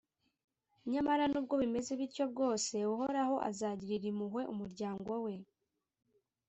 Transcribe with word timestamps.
Nyamara 0.91 1.23
n’ubwo 1.29 1.53
bimeze 1.61 1.91
bityo 1.99 2.23
bwose, 2.31 2.73
Uhoraho 2.93 3.35
azagirira 3.49 4.05
impuhwe 4.11 4.41
umuryango 4.53 5.11
we 5.25 5.33